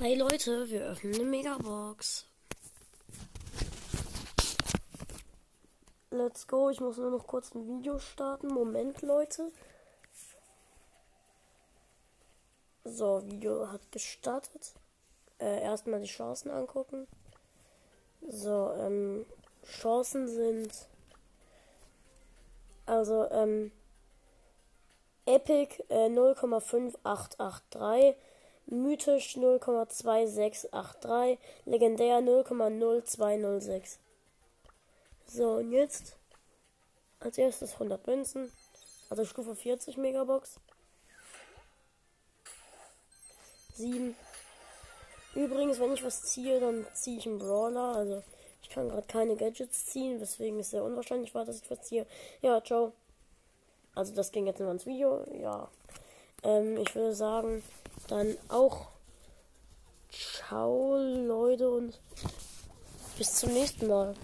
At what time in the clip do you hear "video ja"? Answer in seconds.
54.86-55.68